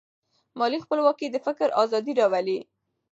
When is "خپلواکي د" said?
0.85-1.37